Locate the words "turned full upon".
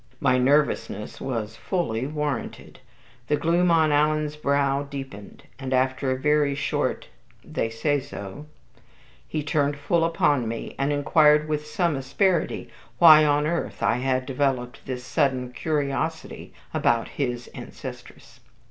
9.43-10.47